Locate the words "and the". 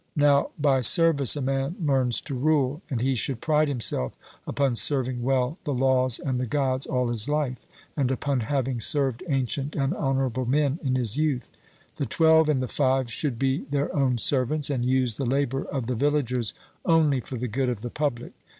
6.17-6.47, 12.49-12.67